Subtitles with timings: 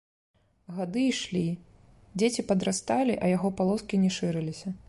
[0.77, 1.43] Гады ішлі,
[2.21, 4.79] дзеці падрасталі, а яго палоскі не шырыліся.